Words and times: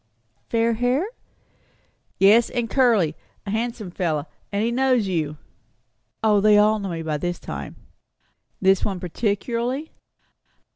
"Fair 0.49 0.73
hair?" 0.73 1.05
"Yes, 2.17 2.49
and 2.49 2.67
curly. 2.71 3.15
A 3.45 3.51
handsome 3.51 3.91
fellow. 3.91 4.25
And 4.51 4.63
he 4.63 4.71
knows 4.71 5.07
you." 5.07 5.37
"O, 6.23 6.41
they 6.41 6.57
all 6.57 6.79
know 6.79 6.89
me 6.89 7.03
by 7.03 7.17
this 7.17 7.37
time." 7.39 7.75
"This 8.59 8.83
one 8.83 8.99
particularly?" 8.99 9.91